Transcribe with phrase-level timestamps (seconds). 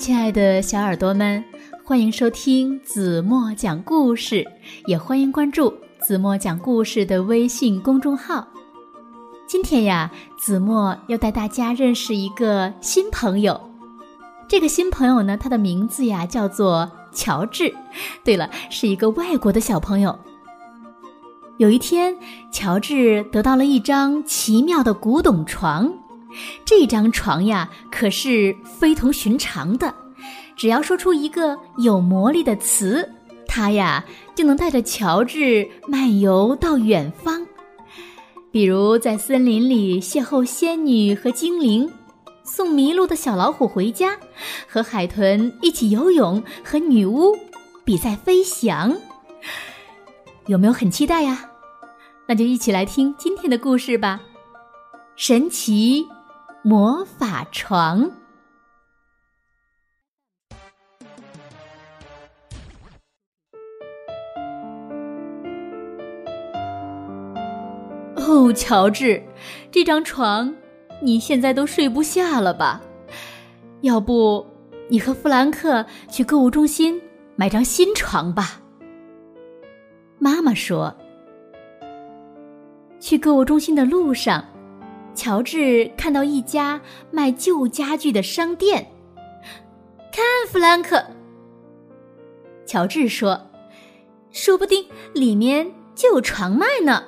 [0.00, 1.44] 亲爱的小耳朵们，
[1.84, 4.42] 欢迎收听子墨讲故事，
[4.86, 8.48] 也欢迎关注子墨讲故事的微信公众号。
[9.46, 13.60] 今天呀，子墨要带大家认识一个新朋友。
[14.48, 17.70] 这个新朋友呢，他的名字呀叫做乔治。
[18.24, 20.18] 对了，是一个外国的小朋友。
[21.58, 22.16] 有一天，
[22.50, 25.92] 乔治得到了一张奇妙的古董床。
[26.64, 29.94] 这张床呀，可是非同寻常的。
[30.56, 33.08] 只要说出一个有魔力的词，
[33.46, 37.46] 它呀就能带着乔治漫游到远方。
[38.52, 41.90] 比如在森林里邂逅仙女和精灵，
[42.44, 44.18] 送迷路的小老虎回家，
[44.68, 47.36] 和海豚一起游泳，和女巫
[47.84, 48.96] 比赛飞翔。
[50.46, 51.48] 有没有很期待呀？
[52.26, 54.20] 那就一起来听今天的故事吧，
[55.16, 56.06] 《神奇
[56.62, 58.04] 魔法床》。
[68.16, 69.22] 哦，乔治，
[69.72, 70.54] 这张床
[71.00, 72.80] 你现在都睡不下了吧？
[73.80, 74.46] 要不
[74.88, 77.00] 你和弗兰克去购物中心
[77.36, 78.60] 买张新床吧？
[80.18, 80.94] 妈妈说。
[83.00, 84.44] 去购物中心的路上，
[85.14, 86.80] 乔治看到一家
[87.10, 88.90] 卖旧家具的商店。
[90.12, 91.04] 看，弗兰克，
[92.66, 93.50] 乔治说
[94.32, 97.04] ：“说不定里面就有床卖呢。”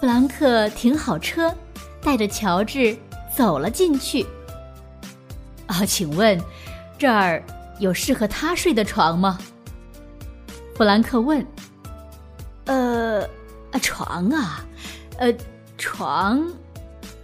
[0.00, 1.54] 弗兰克停好车，
[2.02, 2.96] 带着乔治
[3.34, 4.24] 走了进去。
[5.66, 6.40] 啊，请问，
[6.98, 7.42] 这儿
[7.80, 9.38] 有适合他睡的床吗？
[10.74, 11.44] 弗兰克问。
[12.66, 13.28] 呃。
[13.72, 14.64] 啊床啊，
[15.18, 15.34] 呃，
[15.78, 16.46] 床，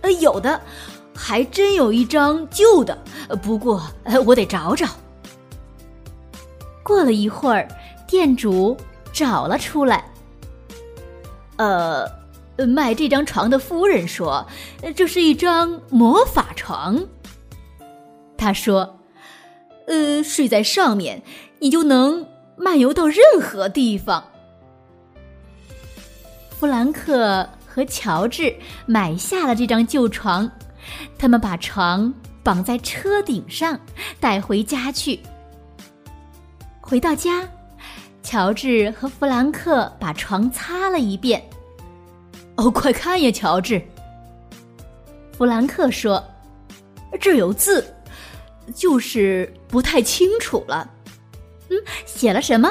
[0.00, 0.60] 呃，有的，
[1.14, 2.96] 还真有一张旧的，
[3.42, 4.86] 不过呃我得找找。
[6.82, 7.68] 过了一会儿，
[8.06, 8.76] 店主
[9.12, 10.04] 找了出来。
[11.56, 12.06] 呃，
[12.66, 14.46] 卖这张床的夫人说，
[14.96, 17.04] 这是一张魔法床。
[18.36, 18.98] 他说，
[19.86, 21.22] 呃，睡在上面，
[21.60, 22.26] 你就能
[22.56, 24.24] 漫游到任何地方。
[26.58, 30.50] 弗兰克和乔治买下了这张旧床，
[31.18, 32.12] 他们把床
[32.42, 33.80] 绑在车顶上，
[34.20, 35.18] 带回家去。
[36.82, 37.48] 回到家，
[38.22, 41.42] 乔治和弗兰克把床擦了一遍。
[42.56, 43.82] 哦，快看呀，乔治！
[45.38, 46.22] 弗兰克说
[47.18, 47.82] ：“这有字，
[48.74, 50.86] 就是不太清楚了。”
[51.70, 52.70] 嗯，写了什么？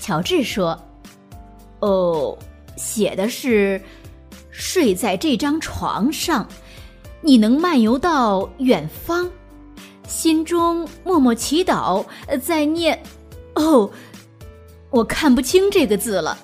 [0.00, 0.80] 乔治说。
[1.80, 2.38] 哦，
[2.76, 3.80] 写的是
[4.50, 6.48] 睡在这张床上，
[7.20, 9.30] 你能漫游到远方，
[10.06, 12.04] 心中默默祈祷，
[12.42, 13.00] 在念。
[13.54, 13.90] 哦，
[14.90, 16.36] 我看不清这个字了。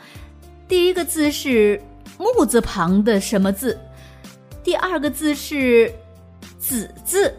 [0.69, 1.81] 第一个字是
[2.19, 3.79] 木字旁的什么字？
[4.63, 5.93] 第二个字是
[6.59, 7.35] 子字。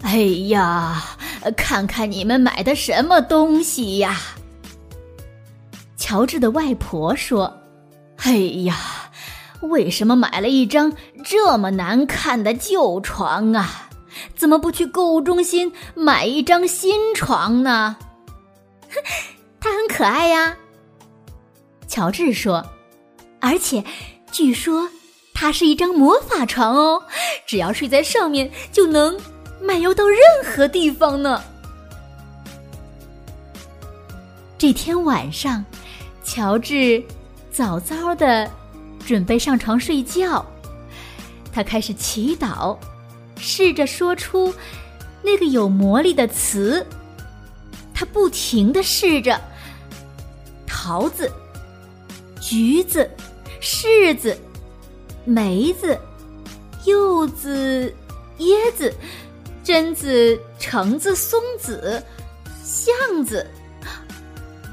[0.00, 0.18] 哎
[0.48, 1.02] 呀，
[1.56, 4.16] 看看你们买的什么东西呀！
[6.08, 7.60] 乔治的外婆说
[8.24, 8.74] ：“哎呀，
[9.60, 10.90] 为什么买了一张
[11.22, 13.90] 这么难看的旧床啊？
[14.34, 17.94] 怎么不去购物中心买一张新床呢？”
[19.60, 20.56] 它很可爱呀，
[21.86, 22.64] 乔治说。
[23.38, 23.84] 而且，
[24.32, 24.88] 据说
[25.34, 27.02] 它是一张魔法床哦，
[27.46, 29.14] 只要睡在上面就能
[29.60, 31.42] 漫游到任何地方呢。
[34.56, 35.62] 这天晚上。
[36.38, 37.02] 乔治
[37.50, 38.48] 早早的
[39.04, 40.46] 准备上床睡觉，
[41.52, 42.78] 他开始祈祷，
[43.36, 44.54] 试着说出
[45.20, 46.86] 那个有魔力的词。
[47.92, 49.36] 他不停的试着：
[50.64, 51.28] 桃子、
[52.40, 53.10] 橘子、
[53.60, 54.38] 柿子、
[55.24, 55.98] 梅子、
[56.84, 57.92] 柚子、
[58.38, 58.94] 椰子、
[59.64, 62.00] 榛子、橙子、松子、
[62.62, 63.44] 橡子。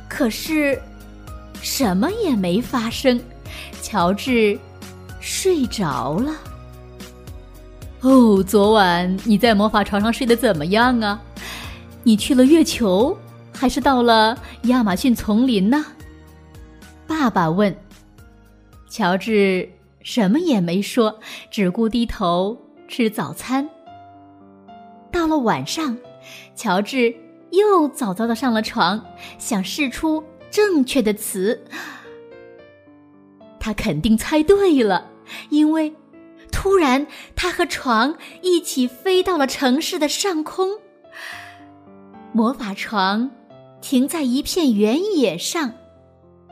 [0.08, 0.80] 可是。
[1.66, 3.20] 什么也没发生，
[3.82, 4.58] 乔治
[5.20, 6.32] 睡着了。
[8.02, 11.20] 哦，昨晚你在魔法床上睡得怎么样啊？
[12.04, 13.18] 你去了月球，
[13.52, 15.84] 还是到了亚马逊丛林呢？
[17.08, 17.76] 爸爸问。
[18.88, 19.68] 乔治
[20.04, 21.20] 什么也没说，
[21.50, 22.56] 只顾低头
[22.88, 23.68] 吃早餐。
[25.12, 25.98] 到了晚上，
[26.56, 27.14] 乔治
[27.50, 29.04] 又早早的上了床，
[29.40, 30.24] 想试出。
[30.56, 31.66] 正确的词，
[33.60, 35.12] 他肯定猜对了，
[35.50, 35.94] 因为
[36.50, 37.06] 突然，
[37.36, 40.80] 他和床一起飞到了城市的上空。
[42.32, 43.30] 魔法床
[43.82, 45.74] 停在一片原野上，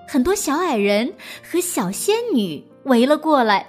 [0.06, 3.66] 很多小矮人和小仙女围了过来。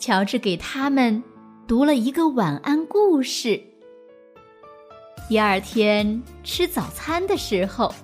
[0.00, 1.22] 乔治给他们
[1.68, 3.62] 读了一个晚安故事。
[5.28, 7.94] 第二天吃早餐的时候，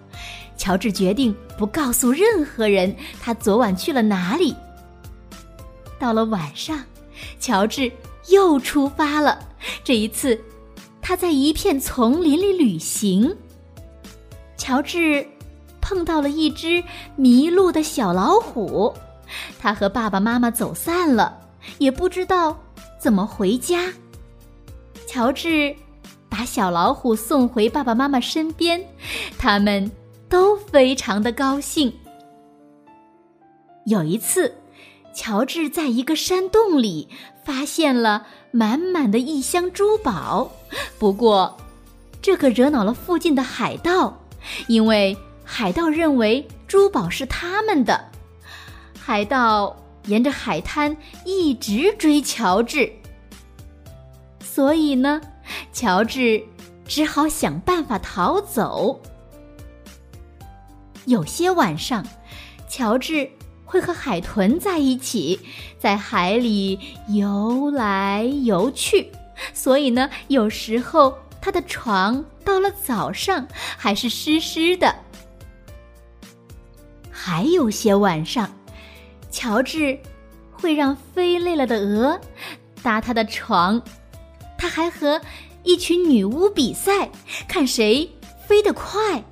[0.60, 4.54] 乔治决定不告诉任何人他昨晚去了哪里。
[5.98, 6.78] 到了晚上，
[7.38, 7.90] 乔治
[8.28, 9.38] 又出发了。
[9.82, 10.38] 这一次，
[11.00, 13.34] 他在一片丛林里旅行。
[14.58, 15.26] 乔治
[15.80, 16.84] 碰到了一只
[17.16, 18.92] 迷路的小老虎，
[19.58, 21.40] 他和爸爸妈妈走散了，
[21.78, 22.54] 也不知道
[22.98, 23.90] 怎么回家。
[25.06, 25.74] 乔治
[26.28, 28.78] 把小老虎送回爸爸妈妈身边，
[29.38, 29.90] 他们
[30.30, 31.92] 都非常的高兴。
[33.84, 34.54] 有一次。
[35.12, 37.08] 乔治在一个山洞里
[37.44, 40.52] 发现了满满的一箱珠宝，
[41.00, 41.56] 不过，
[42.22, 44.16] 这可惹恼了附近的海盗，
[44.68, 48.08] 因为海盗认为珠宝是他们的。
[49.00, 49.76] 海盗
[50.06, 52.90] 沿着海滩一直追乔治，
[54.40, 55.20] 所以呢，
[55.72, 56.40] 乔治
[56.86, 59.00] 只好想办法逃走。
[61.10, 62.06] 有些晚上，
[62.68, 63.28] 乔治。
[63.64, 65.38] 会和海豚在一起，
[65.78, 66.76] 在海里
[67.06, 69.08] 游来游去，
[69.54, 73.46] 所以呢，有时候他的床到了早上
[73.78, 74.92] 还是湿湿的。
[77.12, 78.52] 还有些晚上，
[79.30, 79.96] 乔治
[80.50, 82.20] 会让飞累了的鹅
[82.82, 83.80] 搭他的床，
[84.58, 85.20] 他还和
[85.62, 87.08] 一群女巫比赛，
[87.46, 88.10] 看谁
[88.48, 89.22] 飞得快。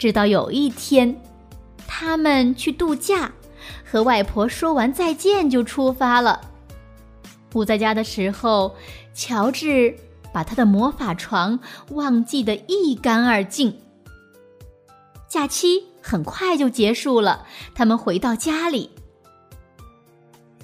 [0.00, 1.14] 直到有一天。
[1.86, 3.30] 他们去度假，
[3.84, 6.40] 和外婆说完再见就出发了。
[7.50, 8.74] 不在家的时候，
[9.12, 9.94] 乔治
[10.32, 11.60] 把他的魔法床
[11.90, 13.76] 忘记得一干二净。
[15.28, 17.44] 假期很快就结束了，
[17.74, 18.88] 他们回到家里。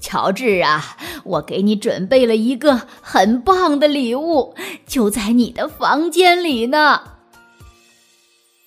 [0.00, 4.54] 乔治啊，我给你准备了一个很棒的礼物，
[4.86, 7.15] 就在你的房间里呢。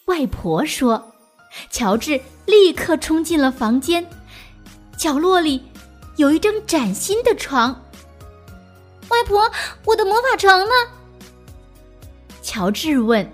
[0.09, 1.05] 外婆说。
[1.71, 4.05] 乔治立刻冲进了房间，
[4.97, 5.63] 角落里
[6.15, 7.69] 有一张崭新的床。
[9.09, 9.49] 外婆，
[9.85, 10.71] 我的魔法床呢？
[12.43, 13.27] 乔治问。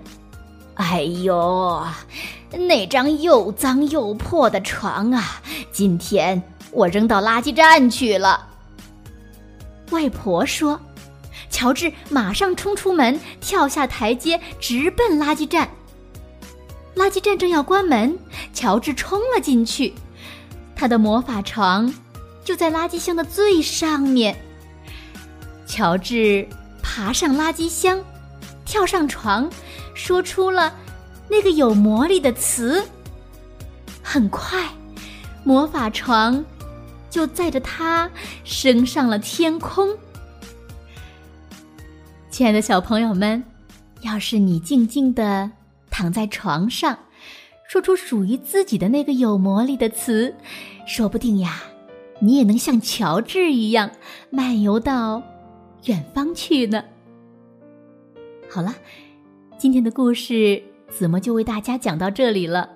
[0.74, 1.86] 哎呦，
[2.52, 8.48] 那张又脏又破的床啊，今天我扔到垃圾站去了。
[9.90, 10.78] 外婆说。
[11.48, 15.70] 乔治马上冲出门，跳下台阶，直奔垃圾站。
[16.96, 18.18] 垃圾站正要关门，
[18.54, 19.92] 乔治冲了进去。
[20.74, 21.92] 他的魔法床
[22.42, 24.34] 就在垃圾箱的最上面。
[25.66, 26.48] 乔治
[26.82, 28.02] 爬上垃圾箱，
[28.64, 29.48] 跳上床，
[29.94, 30.74] 说出了
[31.28, 32.82] 那个有魔力的词。
[34.02, 34.66] 很快，
[35.44, 36.42] 魔法床
[37.10, 38.10] 就载着他
[38.42, 39.94] 升上了天空。
[42.30, 43.44] 亲爱的小朋友们，
[44.00, 45.50] 要是你静静的。
[45.96, 46.98] 躺在床上，
[47.66, 50.34] 说出属于自己的那个有魔力的词，
[50.86, 51.62] 说不定呀，
[52.18, 53.90] 你也能像乔治一样
[54.28, 55.22] 漫游到
[55.86, 56.84] 远方去呢。
[58.50, 58.74] 好了，
[59.56, 62.68] 今天的故事子墨就为大家讲到这里了。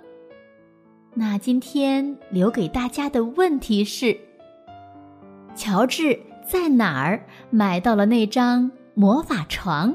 [1.13, 4.17] 那今天留给大家的问题是：
[5.55, 9.95] 乔治在哪儿买到了那张魔法床？